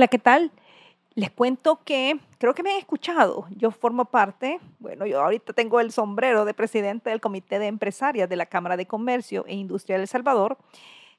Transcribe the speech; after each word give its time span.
Hola, 0.00 0.08
¿qué 0.08 0.18
tal? 0.18 0.50
Les 1.14 1.30
cuento 1.30 1.84
que 1.84 2.18
creo 2.38 2.54
que 2.54 2.62
me 2.62 2.70
han 2.72 2.78
escuchado. 2.78 3.46
Yo 3.50 3.70
formo 3.70 4.06
parte, 4.06 4.58
bueno, 4.78 5.04
yo 5.04 5.20
ahorita 5.20 5.52
tengo 5.52 5.78
el 5.78 5.92
sombrero 5.92 6.46
de 6.46 6.54
presidente 6.54 7.10
del 7.10 7.20
Comité 7.20 7.58
de 7.58 7.66
Empresarias 7.66 8.26
de 8.26 8.36
la 8.36 8.46
Cámara 8.46 8.78
de 8.78 8.86
Comercio 8.86 9.44
e 9.46 9.54
Industria 9.56 9.98
de 9.98 10.04
El 10.04 10.08
Salvador. 10.08 10.56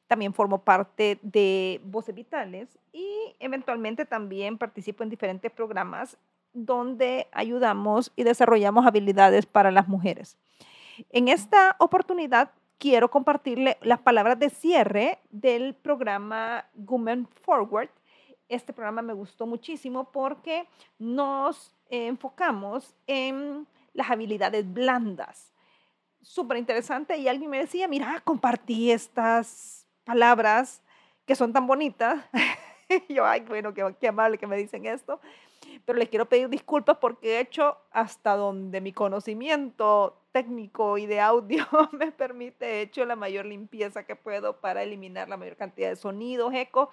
También 0.08 0.34
formo 0.34 0.64
parte 0.64 1.20
de 1.22 1.80
Voces 1.84 2.16
Vitales 2.16 2.80
y 2.92 3.08
eventualmente 3.40 4.08
también 4.08 4.58
participo 4.58 5.04
en 5.04 5.12
diferentes 5.12 5.52
programas 5.52 6.18
donde 6.52 7.28
ayudamos 7.34 8.12
y 8.16 8.24
desarrollamos 8.24 8.88
habilidades 8.88 9.46
para 9.46 9.70
las 9.70 9.88
mujeres. 9.88 10.40
En 11.12 11.28
esta 11.28 11.76
oportunidad 11.78 12.50
quiero 12.80 13.12
compartirle 13.12 13.78
las 13.82 14.00
palabras 14.00 14.40
de 14.40 14.50
cierre 14.50 15.20
del 15.30 15.76
programa 15.76 16.66
Women 16.74 17.28
Forward 17.44 17.92
este 18.52 18.74
programa 18.74 19.02
me 19.02 19.14
gustó 19.14 19.48
muchísimo 19.48 20.12
porque 20.12 20.68
nos 21.00 21.74
enfocamos 21.90 22.94
en 23.08 23.66
las 23.94 24.10
habilidades 24.10 24.72
blandas. 24.72 25.54
Súper 26.22 26.58
interesante 26.58 27.18
y 27.18 27.28
alguien 27.28 27.50
me 27.50 27.60
decía, 27.60 27.88
mira, 27.88 28.22
compartí 28.24 28.92
estas 28.92 29.88
palabras 30.04 30.82
que 31.26 31.36
son 31.36 31.54
tan 31.54 31.66
bonitas. 31.66 32.24
yo, 33.10 33.26
ay, 33.26 33.42
bueno, 33.42 33.74
qué, 33.74 33.96
qué 34.00 34.10
amable 34.10 34.38
que 34.38 34.48
me 34.48 34.58
dicen 34.58 34.86
esto. 34.86 35.20
Pero 35.86 35.98
les 35.98 36.10
quiero 36.10 36.28
pedir 36.28 36.50
disculpas 36.50 36.98
porque 36.98 37.38
he 37.38 37.40
hecho 37.40 37.78
hasta 37.92 38.36
donde 38.36 38.82
mi 38.82 38.92
conocimiento 38.92 40.18
técnico 40.32 40.98
y 40.98 41.06
de 41.06 41.22
audio 41.22 41.66
me 41.94 42.12
permite, 42.12 42.66
he 42.66 42.82
hecho 42.82 43.06
la 43.06 43.16
mayor 43.16 43.46
limpieza 43.46 44.06
que 44.06 44.16
puedo 44.16 44.60
para 44.60 44.84
eliminar 44.84 45.30
la 45.30 45.38
mayor 45.38 45.56
cantidad 45.56 45.90
de 45.90 45.96
sonidos, 45.96 46.54
eco 46.54 46.90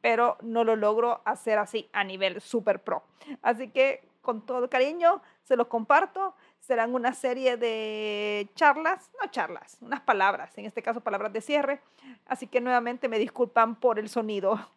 pero 0.00 0.36
no 0.42 0.64
lo 0.64 0.76
logro 0.76 1.20
hacer 1.24 1.58
así 1.58 1.88
a 1.92 2.04
nivel 2.04 2.40
super 2.40 2.80
pro. 2.80 3.02
Así 3.42 3.68
que 3.68 4.02
con 4.22 4.44
todo 4.44 4.68
cariño 4.68 5.22
se 5.42 5.56
los 5.56 5.66
comparto. 5.66 6.34
Serán 6.58 6.94
una 6.94 7.14
serie 7.14 7.56
de 7.56 8.48
charlas, 8.54 9.10
no 9.20 9.30
charlas, 9.30 9.78
unas 9.80 10.00
palabras, 10.00 10.56
en 10.58 10.66
este 10.66 10.82
caso 10.82 11.00
palabras 11.00 11.32
de 11.32 11.40
cierre. 11.40 11.80
Así 12.26 12.46
que 12.46 12.60
nuevamente 12.60 13.08
me 13.08 13.18
disculpan 13.18 13.76
por 13.76 13.98
el 13.98 14.08
sonido. 14.08 14.70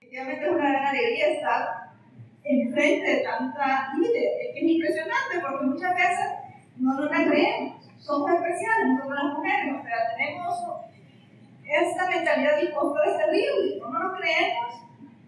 Efectivamente 0.00 0.46
es 0.46 0.50
una 0.50 0.70
gran 0.70 0.86
alegría 0.86 1.28
estar 1.28 1.68
enfrente 2.44 3.10
de 3.10 3.22
tanta 3.22 3.92
líder. 3.98 4.54
Es 4.54 4.62
impresionante 4.62 5.40
porque 5.40 5.64
muchas 5.66 5.94
veces 5.94 6.26
no 6.76 6.94
nos 6.94 7.10
la 7.10 7.24
creemos. 7.24 7.86
Somos 7.98 8.30
especiales, 8.30 8.88
nosotros 8.88 9.18
las 9.22 9.34
mujeres, 9.34 9.74
o 9.78 9.82
sea, 9.82 10.16
tenemos 10.16 10.54
esta 11.68 12.08
mentalidad 12.08 12.56
de 12.56 12.64
impostor 12.64 13.08
es 13.08 13.16
terrible. 13.18 13.78
No 13.80 13.90
nos 13.90 14.18
creemos 14.18 14.74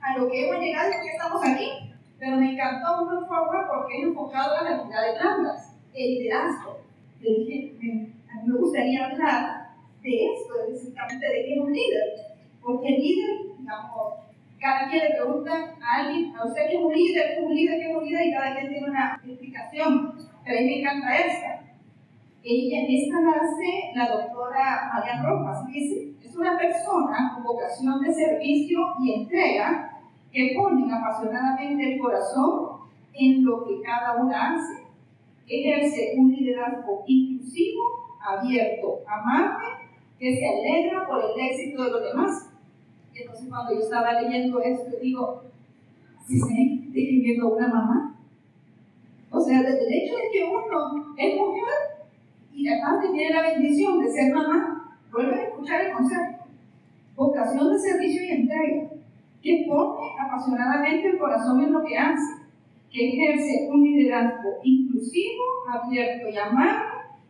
a 0.00 0.18
lo 0.18 0.30
que 0.30 0.48
hemos 0.48 0.60
llegado 0.60 0.88
y 0.88 0.92
por 0.94 1.02
qué 1.02 1.08
estamos 1.08 1.42
aquí. 1.44 1.70
Pero 2.18 2.36
me 2.36 2.52
encantó 2.52 3.02
un 3.02 3.26
Forward 3.26 3.68
porque 3.68 3.98
es 3.98 4.04
enfocado 4.04 4.58
en 4.58 4.64
las 4.64 4.80
habilidades 4.80 5.20
blandas, 5.20 5.76
el 5.94 6.10
liderazgo. 6.10 6.78
Le 7.20 7.30
dije, 7.30 7.74
a 8.30 8.42
mí 8.42 8.42
me 8.46 8.58
gustaría 8.58 9.06
hablar 9.06 9.68
de 10.02 10.32
esto, 10.32 10.54
exactamente 10.72 11.26
de 11.26 11.44
qué 11.44 11.54
es 11.54 11.60
un 11.60 11.72
líder. 11.72 12.04
Porque 12.62 12.88
el 12.88 13.00
líder, 13.00 13.30
digamos, 13.58 14.14
cada 14.58 14.88
quien 14.88 15.04
le 15.04 15.14
pregunta 15.14 15.74
a 15.82 15.96
alguien, 15.96 16.36
a 16.36 16.46
usted 16.46 16.68
qué 16.68 16.76
es 16.76 16.82
un 16.82 16.92
líder, 16.92 17.26
qué 17.28 17.32
es 17.34 17.42
un 17.42 17.54
líder, 17.54 17.80
qué 17.80 17.90
es 17.90 17.96
un 17.96 18.04
líder, 18.04 18.26
y 18.26 18.32
cada 18.32 18.54
quien 18.54 18.68
tiene 18.68 18.88
una 18.88 19.20
explicación. 19.24 20.14
Pero 20.44 20.58
a 20.58 20.60
mí 20.60 20.66
me 20.66 20.80
encanta 20.80 21.16
esta. 21.18 21.59
Ella, 22.42 22.86
esta 22.88 23.20
la 23.20 23.32
hace 23.32 23.92
la 23.94 24.08
doctora 24.08 24.90
María 24.94 25.22
Rojas, 25.22 25.66
dice, 25.66 26.14
es 26.24 26.34
una 26.34 26.56
persona 26.56 27.32
con 27.34 27.44
vocación 27.44 28.00
de 28.00 28.14
servicio 28.14 28.78
y 28.98 29.22
entrega 29.22 30.00
que 30.32 30.54
pone 30.56 30.90
apasionadamente 30.90 31.94
el 31.94 32.00
corazón 32.00 32.80
en 33.12 33.44
lo 33.44 33.64
que 33.64 33.82
cada 33.82 34.16
una 34.16 34.54
hace. 34.54 34.86
Ejerce 35.46 36.14
un 36.16 36.32
liderazgo 36.32 37.02
inclusivo, 37.06 37.82
abierto, 38.24 39.00
amable, 39.06 39.66
que 40.18 40.36
se 40.36 40.48
alegra 40.48 41.06
por 41.06 41.22
el 41.22 41.40
éxito 41.46 41.84
de 41.84 41.90
los 41.90 42.02
demás. 42.04 42.50
Y 43.12 43.22
entonces 43.22 43.48
cuando 43.50 43.74
yo 43.74 43.80
estaba 43.80 44.20
leyendo 44.20 44.60
esto, 44.60 44.96
digo, 45.02 45.42
¿si 46.26 46.36
estoy 46.36 46.88
describiendo 46.92 47.48
una 47.48 47.68
mamá? 47.68 48.16
O 49.30 49.40
sea, 49.40 49.62
desde 49.62 49.86
el 49.86 49.92
hecho 49.92 50.16
de 50.16 50.30
que 50.32 50.44
uno 50.44 51.14
es 51.16 51.36
mujer, 51.36 51.99
y 52.60 52.68
aparte 52.68 53.08
tiene 53.08 53.34
la 53.34 53.40
bendición 53.40 54.00
de 54.00 54.12
ser 54.12 54.34
mamá, 54.34 54.98
vuelve 55.10 55.34
a 55.34 55.44
escuchar 55.44 55.80
el 55.80 55.92
consejo. 55.92 56.44
Vocación 57.16 57.72
de 57.72 57.78
servicio 57.78 58.22
y 58.22 58.30
entrega, 58.32 58.90
que 59.42 59.64
pone 59.66 60.14
apasionadamente 60.20 61.08
el 61.08 61.18
corazón 61.18 61.62
en 61.62 61.72
lo 61.72 61.82
que 61.82 61.96
hace, 61.96 62.34
que 62.92 63.08
ejerce 63.08 63.66
un 63.70 63.82
liderazgo 63.82 64.58
inclusivo, 64.62 65.42
abierto 65.72 66.28
y 66.28 66.36
amable, 66.36 66.84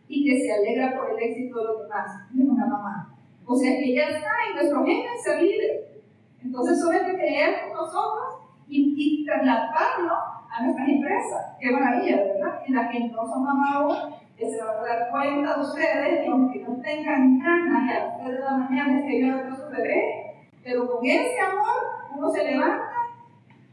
y 0.09 0.25
que 0.25 0.41
se 0.41 0.51
alegra 0.51 0.97
por 0.97 1.11
el 1.11 1.29
éxito 1.29 1.59
de 1.59 1.63
los 1.63 1.81
demás, 1.83 2.29
de 2.31 2.43
una 2.43 2.65
mamá. 2.65 3.15
O 3.45 3.55
sea 3.55 3.79
que 3.79 3.93
ya 3.93 4.09
está 4.09 4.31
en 4.49 4.55
nuestro 4.55 4.85
gen 4.85 5.03
ser 5.23 5.41
líder. 5.41 6.01
Entonces 6.43 6.77
solo 6.77 6.99
hay 6.99 7.05
que 7.05 7.17
creer 7.17 7.69
con 7.69 7.77
nosotros 7.77 8.35
y, 8.67 8.95
y 8.97 9.25
trasladarlo 9.25 10.13
a 10.13 10.63
nuestras 10.63 10.89
empresas. 10.89 11.55
Qué 11.57 11.71
maravilla, 11.71 12.17
¿verdad? 12.17 12.61
En 12.67 12.75
la 12.75 12.89
que 12.89 12.99
no 12.99 13.25
son 13.25 13.43
mamás 13.43 14.20
que 14.41 14.49
se 14.49 14.57
van 14.57 14.75
a 14.75 14.81
dar 14.81 15.11
cuenta 15.11 15.61
ustedes 15.61 16.21
que 16.21 16.27
aunque 16.27 16.59
no 16.61 16.81
tengan 16.81 17.37
ganas 17.37 17.91
a 17.91 17.93
las 17.93 18.17
3 18.23 18.33
de 18.33 18.39
la 18.39 18.57
mañana 18.57 18.99
escribir 18.99 19.35
otro 19.35 19.55
su 19.55 19.69
bebé, 19.69 20.47
pero 20.63 20.87
con 20.87 21.05
ese 21.05 21.39
amor 21.39 22.09
uno 22.17 22.27
se 22.31 22.43
levanta 22.45 22.89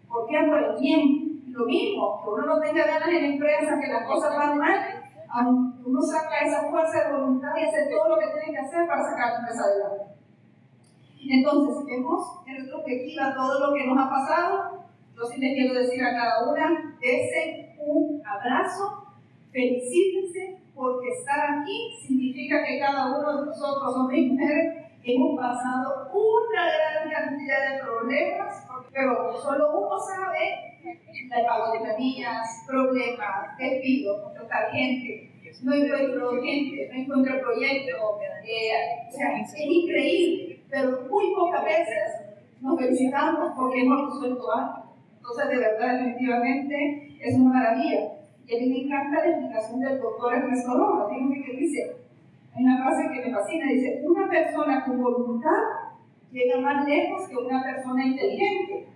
porque 0.07 0.37
es 0.37 0.49
por 0.49 0.59
el 0.59 0.77
bien. 0.79 1.25
Lo 1.49 1.65
mismo, 1.65 2.23
que 2.23 2.31
uno 2.31 2.47
no 2.47 2.61
tenga 2.61 2.87
ganas 2.87 3.09
en 3.09 3.23
la 3.23 3.29
empresa, 3.29 3.81
que 3.81 3.89
las 3.89 4.07
cosas 4.07 4.37
van 4.37 4.59
mal, 4.59 4.79
uno 5.85 6.03
saca 6.03 6.45
esa 6.45 6.71
fuerza 6.71 7.05
de 7.05 7.17
voluntad 7.17 7.49
y 7.57 7.65
hace 7.65 7.91
todo 7.91 8.11
lo 8.11 8.19
que 8.19 8.27
tiene 8.27 8.53
que 8.53 8.65
hacer 8.65 8.87
para 8.87 9.03
sacar 9.03 9.33
la 9.33 9.39
empresa 9.39 9.65
adelante. 9.65 10.05
Entonces, 11.29 11.85
vemos 11.87 12.43
en 12.47 12.57
retrospectiva 12.59 13.35
todo 13.35 13.67
lo 13.67 13.75
que 13.75 13.87
nos 13.87 13.99
ha 13.99 14.09
pasado. 14.09 14.85
Yo 15.17 15.25
sí 15.25 15.41
les 15.41 15.55
quiero 15.55 15.75
decir 15.75 16.05
a 16.05 16.13
cada 16.13 16.53
una, 16.53 16.97
desen 17.01 17.75
un 17.81 18.23
abrazo 18.25 19.09
felicítense 19.53 20.58
porque 20.79 21.09
estar 21.09 21.59
aquí 21.59 21.93
significa 22.07 22.65
que 22.65 22.79
cada 22.79 23.19
uno 23.19 23.41
de 23.41 23.47
nosotros, 23.47 23.97
hombres 23.97 24.21
y 24.21 24.27
mujeres, 24.31 24.87
hemos 25.03 25.37
pasado 25.37 26.09
una 26.15 26.63
gran 26.65 27.11
cantidad 27.11 27.73
de 27.73 27.83
problemas, 27.83 28.65
pero 28.93 29.37
solo 29.37 29.77
uno 29.77 29.99
sabe 29.99 30.79
la 31.29 31.47
pago 31.47 31.73
de 31.73 31.81
planillas, 31.81 32.65
problemas, 32.67 33.59
despido, 33.59 34.23
contratar 34.23 34.71
gente, 34.71 35.33
no 35.63 35.75
encuentro 35.75 36.43
gente, 36.43 36.89
no 36.93 37.01
encuentro 37.01 37.41
proyecto, 37.41 37.97
eh, 38.45 39.09
o 39.09 39.13
sea, 39.13 39.41
es 39.41 39.55
increíble, 39.59 40.63
pero 40.71 41.03
muy 41.11 41.35
pocas 41.35 41.65
veces 41.65 42.29
nos 42.61 42.79
felicitamos 42.79 43.53
porque 43.57 43.81
hemos 43.81 44.13
resuelto 44.13 44.53
algo. 44.55 44.85
Entonces, 45.17 45.49
de 45.49 45.59
verdad, 45.59 45.99
definitivamente, 45.99 47.17
es 47.21 47.35
una 47.35 47.53
maravilla. 47.53 48.18
Mí 48.49 48.71
me 48.71 48.81
encanta 48.81 49.25
la 49.25 49.31
explicación 49.31 49.81
del 49.81 50.01
doctor 50.01 50.35
Ernesto 50.35 50.75
Rojas. 50.75 51.09
Fíjense 51.11 51.43
que 51.45 51.57
dice, 51.59 51.97
hay 52.55 52.65
una 52.65 52.83
frase 52.83 53.09
que 53.13 53.29
me 53.29 53.35
fascina, 53.35 53.73
dice, 53.73 54.03
una 54.07 54.29
persona 54.29 54.85
con 54.87 55.03
voluntad 55.03 55.63
llega 56.33 56.61
más 56.61 56.87
lejos 56.89 57.29
que 57.29 57.37
una 57.37 57.63
persona 57.63 58.07
inteligente. 58.07 58.89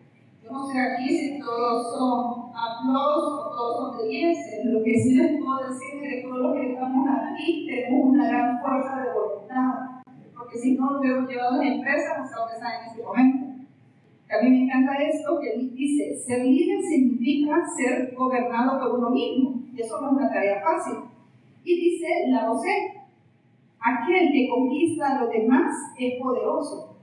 Yo 0.42 0.50
no 0.50 0.66
sé 0.66 0.80
aquí 0.80 1.08
si 1.08 1.38
todos 1.38 1.96
son 1.96 2.50
aplausos 2.50 3.46
o 3.46 3.50
todos 3.50 3.96
son 3.96 4.08
10. 4.08 4.38
Lo 4.64 4.82
que 4.82 4.98
sí 4.98 5.14
les 5.16 5.42
puedo 5.42 5.68
decir 5.68 6.02
es 6.02 6.10
que 6.10 6.22
todos 6.22 6.38
los 6.38 6.54
que 6.54 6.72
estamos 6.72 7.08
aquí 7.08 7.66
tenemos 7.66 8.06
una 8.06 8.28
gran 8.28 8.60
fuerza 8.60 9.02
de 9.02 9.12
voluntad. 9.12 10.02
Porque 10.34 10.58
si 10.58 10.76
no, 10.76 10.92
lo 10.92 11.00
hubiéramos 11.00 11.30
llevado 11.30 11.56
las 11.58 11.66
empresas 11.66 12.18
hasta 12.18 12.36
donde 12.40 12.54
están 12.54 12.72
en 12.72 12.88
este 12.88 13.02
momento. 13.02 13.61
A 14.32 14.42
mí 14.42 14.50
me 14.50 14.64
encanta 14.64 14.94
esto 14.94 15.38
que 15.40 15.58
dice, 15.58 16.16
ser 16.16 16.44
líder 16.44 16.80
significa 16.80 17.62
ser 17.76 18.14
gobernado 18.16 18.80
por 18.80 18.98
uno 18.98 19.10
mismo. 19.10 19.62
Y 19.74 19.80
eso 19.80 20.00
no 20.00 20.08
es 20.08 20.12
una 20.16 20.32
tarea 20.32 20.62
fácil. 20.62 20.94
Y 21.64 21.80
dice 21.80 22.06
la 22.28 22.46
docente, 22.46 23.02
aquel 23.78 24.32
que 24.32 24.48
conquista 24.48 25.06
a 25.10 25.22
los 25.22 25.30
demás 25.30 25.70
es 25.98 26.18
poderoso, 26.20 26.96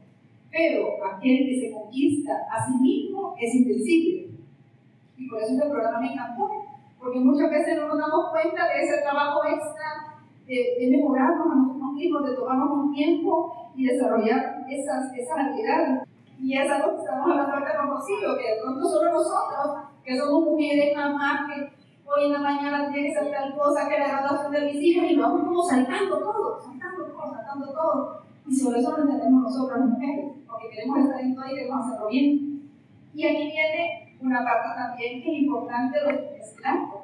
pero 0.50 1.06
aquel 1.06 1.46
que 1.46 1.60
se 1.60 1.72
conquista 1.72 2.34
a 2.52 2.66
sí 2.66 2.82
mismo 2.82 3.36
es 3.40 3.54
invencible. 3.54 4.30
Y 5.18 5.30
por 5.30 5.42
eso 5.42 5.54
este 5.54 5.70
programa 5.70 6.02
me 6.02 6.14
encantó, 6.14 6.50
porque 6.98 7.20
muchas 7.20 7.52
veces 7.52 7.78
no 7.78 7.90
nos 7.90 8.00
damos 8.00 8.32
cuenta 8.32 8.68
de 8.68 8.84
ese 8.84 9.02
trabajo 9.02 9.42
extra 9.46 10.20
de, 10.48 10.78
de 10.80 10.98
mejorarnos 10.98 11.46
a 11.52 11.56
nosotros 11.56 11.94
mismos, 11.94 12.26
de 12.26 12.36
tomarnos 12.36 12.72
un 12.72 12.94
tiempo 12.94 13.72
y 13.76 13.86
desarrollar 13.86 14.66
esas, 14.68 15.14
esas 15.16 15.38
habilidades. 15.38 16.09
Y 16.42 16.58
es 16.58 16.72
algo 16.72 16.96
que 16.96 17.02
estamos 17.04 17.30
hablando 17.30 17.54
ahorita 17.54 17.78
con 17.78 17.90
Rocío, 17.90 18.38
que 18.38 18.56
de 18.56 18.62
pronto 18.62 18.88
solo 18.88 19.12
nosotros, 19.12 19.84
que 20.04 20.18
somos 20.18 20.44
mujeres, 20.46 20.96
mamás, 20.96 21.42
que 21.48 21.74
hoy 22.06 22.26
en 22.26 22.34
la 22.34 22.40
mañana 22.40 22.90
tiene 22.92 23.10
que 23.10 23.14
ser 23.14 23.32
tal 23.32 23.56
cosa, 23.58 23.90
que 23.90 24.00
la 24.00 24.08
graduación 24.08 24.52
de 24.52 24.62
mis 24.62 24.82
hijos, 24.82 25.12
y 25.12 25.18
vamos 25.18 25.42
como 25.42 25.62
saltando 25.62 26.18
todo, 26.20 26.60
saltando 26.62 27.06
todo, 27.06 27.34
saltando 27.34 27.74
todo. 27.74 28.22
Y 28.48 28.56
sobre 28.56 28.80
eso 28.80 28.92
lo 28.92 29.04
entendemos 29.04 29.44
nosotros 29.44 29.80
mujeres, 29.82 30.32
porque 30.48 30.70
queremos 30.70 31.00
estar 31.00 31.20
en 31.20 31.36
todo 31.36 31.46
y 31.46 31.56
queremos 31.56 31.86
hacerlo 31.86 32.08
bien. 32.08 32.72
Y 33.14 33.28
aquí 33.28 33.52
viene 33.52 34.18
una 34.22 34.44
parte 34.44 34.70
también 34.76 35.22
que 35.22 35.36
es 35.36 35.44
importante, 35.44 36.00
los 36.02 36.14
estudiantes. 36.40 37.00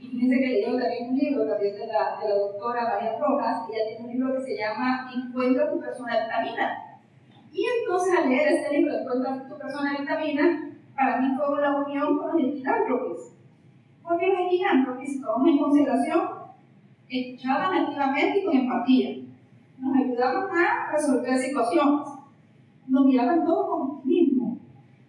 Y 0.00 0.08
fíjense 0.08 0.36
que 0.38 0.46
leí 0.46 0.64
también 0.64 1.10
un 1.10 1.16
libro 1.18 1.46
también 1.46 1.76
de 1.76 1.86
la, 1.86 2.18
de 2.20 2.28
la 2.28 2.34
doctora 2.34 2.82
María 2.82 3.18
Rojas, 3.18 3.68
ella 3.70 3.86
tiene 3.86 4.04
un 4.04 4.10
libro 4.10 4.34
que 4.34 4.44
se 4.44 4.56
llama 4.56 5.10
Encuentra 5.14 5.70
tu 5.70 5.78
persona 5.78 6.24
vitamina. 6.24 6.89
Y 7.52 7.64
entonces 7.80 8.14
al 8.18 8.28
leer 8.28 8.52
este 8.52 8.78
libro, 8.78 8.94
Encuentra 8.94 9.48
tu 9.48 9.58
persona 9.58 9.98
vitamina, 9.98 10.70
para 10.94 11.20
mí 11.20 11.34
fue 11.36 11.58
una 11.58 11.84
unión 11.84 12.18
con 12.18 12.32
los 12.32 12.48
equilántropes. 12.48 13.34
Porque 14.02 14.26
los 14.26 14.46
equilántropes, 14.46 15.20
tomamos 15.20 15.48
en 15.48 15.58
consideración, 15.58 16.20
escuchaban 17.08 17.74
activamente 17.74 18.40
y 18.40 18.44
con 18.44 18.56
empatía. 18.56 19.16
Nos 19.78 19.96
ayudaban 19.96 20.48
a 20.50 20.92
resolver 20.92 21.38
situaciones. 21.38 22.08
Nos 22.86 23.06
miraban 23.06 23.44
todos 23.44 23.66
como 23.68 24.02
mismo. 24.04 24.58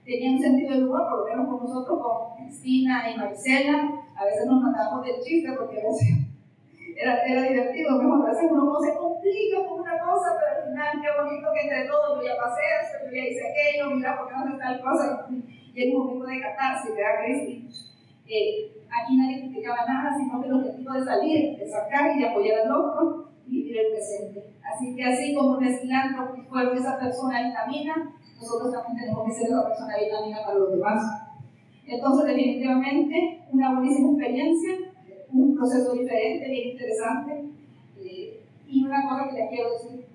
Tenían 0.05 0.35
un 0.35 0.41
sentido 0.41 0.77
de 0.77 0.83
humor, 0.85 1.07
por 1.09 1.19
lo 1.19 1.25
menos 1.25 1.47
con 1.47 1.67
nosotros, 1.67 1.99
con 2.01 2.35
Cristina 2.38 3.11
y 3.11 3.17
Marcela. 3.17 3.91
A 4.15 4.25
veces 4.25 4.45
nos 4.47 4.61
matamos 4.61 5.05
del 5.05 5.21
chiste 5.21 5.51
porque 5.57 5.79
era, 5.79 7.23
era 7.27 7.41
divertido, 7.43 8.01
mejor 8.01 8.29
a 8.29 8.97
complica 8.97 9.67
con 9.67 9.81
una 9.81 9.99
cosa, 9.99 10.38
pero 10.39 10.57
al 10.57 10.69
final 10.69 11.00
qué 11.00 11.00
bonito 11.18 11.48
que 11.54 11.62
entre 11.62 11.88
todos 11.88 12.19
yo 12.19 12.28
ya 12.28 12.38
pasé 12.38 12.62
esto, 12.81 13.06
yo 13.06 13.12
ya 13.12 13.28
hice 13.28 13.42
aquello, 13.48 13.96
mira 13.96 14.18
por 14.18 14.28
qué 14.28 14.34
no 14.36 14.46
hace 14.46 14.58
tal 14.58 14.81
cosa, 14.81 15.28
y 15.74 15.81
es 15.81 15.96
un 15.96 16.06
momento 16.06 16.25
de 16.25 16.42
catarse, 16.42 16.92
¿verdad, 16.92 17.24
Cristi? 17.24 17.69
Eh, 18.28 18.72
aquí 18.90 19.18
nadie 19.18 19.42
criticaba 19.42 19.86
nada, 19.86 20.16
sino 20.16 20.42
que 20.42 20.48
el 20.48 20.54
objetivo 20.54 20.94
de 20.94 21.04
salir, 21.04 21.58
de 21.58 21.68
sacar 21.68 22.16
y 22.16 22.19
de 22.19 22.30
apoyar 22.30 22.60
al 22.60 22.72
otro 22.72 23.31
y 23.48 23.52
vivir 23.52 23.78
el 23.78 23.92
presente. 23.92 24.56
Así 24.63 24.96
que 24.96 25.04
así 25.04 25.36
como 25.36 25.58
un 25.58 25.66
filantro 25.66 26.34
fueron 26.50 26.78
esa 26.78 26.98
persona 26.98 27.48
vitamina, 27.48 28.13
nosotros 28.36 28.72
también 28.72 28.98
tenemos 28.98 29.25
que 29.28 29.34
ser 29.34 29.48
esa 29.48 29.68
persona 29.68 29.98
vitamina 29.98 30.44
para 30.46 30.60
los 30.60 30.72
demás. 30.72 31.04
Entonces, 31.86 32.25
definitivamente, 32.25 33.44
una 33.52 33.74
buenísima 33.74 34.12
experiencia, 34.12 34.72
un 35.31 35.56
proceso 35.56 35.94
diferente, 35.94 36.50
bien 36.50 36.69
interesante. 36.69 37.46
Eh, 38.00 38.44
y 38.68 38.86
una 38.86 39.04
cosa 39.08 39.30
que 39.30 39.36
les 39.36 39.50
quiero 39.50 39.74
decir, 39.74 40.06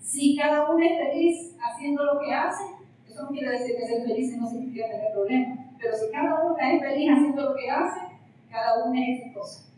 si 0.00 0.36
cada 0.36 0.70
uno 0.70 0.84
es 0.84 0.98
feliz 0.98 1.56
haciendo 1.60 2.04
lo 2.04 2.20
que 2.20 2.32
hace, 2.32 2.64
eso 3.08 3.22
no 3.22 3.28
quiere 3.30 3.50
decir 3.50 3.76
que 3.76 3.86
ser 3.86 4.06
feliz 4.06 4.36
no 4.36 4.48
significa 4.48 4.88
tener 4.88 5.12
problemas, 5.12 5.58
pero 5.78 5.96
si 5.96 6.10
cada 6.10 6.44
uno 6.44 6.56
es 6.58 6.80
feliz 6.80 7.10
haciendo 7.10 7.42
lo 7.42 7.54
que 7.54 7.70
hace, 7.70 8.00
cada 8.50 8.84
uno 8.84 8.94
es 8.94 9.20
exitoso. 9.20 9.70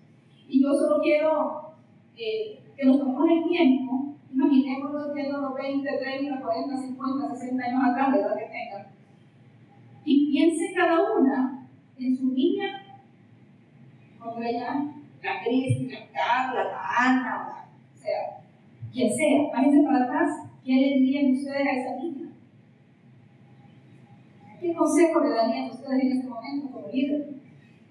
Y 0.48 0.62
yo 0.62 0.72
solo 0.74 1.00
quiero 1.02 1.72
eh, 2.16 2.58
que 2.76 2.86
nos 2.86 2.98
tomemos 2.98 3.28
el 3.30 3.48
tiempo, 3.48 4.14
imaginémonos 4.32 5.14
viendo 5.14 5.40
los 5.40 5.54
20, 5.54 5.98
30, 5.98 6.40
40, 6.40 6.76
50, 6.76 7.34
60 7.34 7.64
años 7.64 7.82
atrás, 7.84 8.12
de 8.12 8.20
edad 8.20 8.36
que 8.36 8.44
tengan, 8.44 8.86
y 10.04 10.30
piense 10.30 10.72
cada 10.74 11.12
una 11.16 11.66
en 11.98 12.16
su 12.16 12.32
niña, 12.32 12.82
cuando 14.18 14.42
ella, 14.42 14.84
la 15.22 15.42
Cristi, 15.44 15.90
la 15.90 16.06
Carla, 16.12 16.64
la 16.64 16.80
Ana, 16.98 17.66
o 17.94 17.98
sea, 17.98 18.40
quien 18.98 19.14
sea, 19.14 19.48
váyanse 19.52 19.84
para 19.84 20.04
atrás, 20.04 20.28
¿qué 20.64 20.72
le 20.72 20.98
dirían 20.98 21.30
ustedes 21.30 21.66
a 21.68 21.72
esa 21.72 22.02
niña? 22.02 22.32
¿Qué 24.60 24.74
consejo 24.74 25.20
le 25.20 25.30
darían 25.30 25.70
ustedes 25.70 26.02
en 26.02 26.12
este 26.12 26.26
momento 26.26 26.72
como 26.72 26.88
líder? 26.88 27.28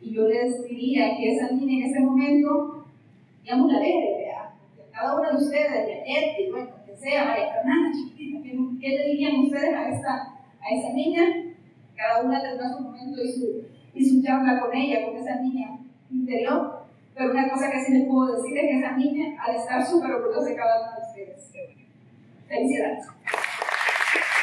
Y 0.02 0.14
yo 0.14 0.28
les 0.28 0.68
diría 0.68 1.16
que 1.16 1.34
esa 1.34 1.54
niña 1.54 1.86
en 1.86 1.92
ese 1.92 2.02
momento, 2.02 2.86
digamos, 3.42 3.72
la 3.72 3.80
deje, 3.80 4.28
cada 4.92 5.18
una 5.18 5.32
de 5.32 5.38
ustedes, 5.38 5.88
de 5.88 6.44
y 6.44 6.52
bueno, 6.52 6.72
que 6.86 6.96
sea, 6.98 7.24
María 7.24 7.54
Fernanda, 7.54 7.98
chiquitita, 7.98 8.44
¿qué, 8.82 8.90
le 8.90 9.06
dirían 9.06 9.40
ustedes 9.46 9.74
a 9.74 9.90
esa, 9.90 10.14
a 10.60 10.76
esa 10.76 10.94
niña? 10.94 11.22
Cada 11.96 12.24
una 12.24 12.42
tendrá 12.42 12.76
su 12.76 12.84
momento 12.84 13.24
y 13.24 13.32
su, 13.32 13.64
y 13.94 14.04
su 14.04 14.22
charla 14.22 14.60
con 14.60 14.76
ella, 14.76 15.06
con 15.06 15.16
esa 15.16 15.40
niña 15.40 15.80
interior. 16.12 16.87
Pero 17.18 17.32
una 17.32 17.50
cosa 17.50 17.72
que 17.72 17.84
sí 17.84 17.94
les 17.94 18.08
puedo 18.08 18.36
decir 18.36 18.56
es 18.56 18.64
que 18.64 18.78
esa 18.78 18.92
niña 18.96 19.36
ha 19.42 19.52
de 19.52 19.58
estar 19.58 19.84
súper 19.84 20.12
orgullosa 20.12 20.50
de 20.50 20.56
cada 20.56 20.82
una 20.84 20.98
de 20.98 21.08
ustedes. 21.08 21.52
Felicidades. 22.48 23.08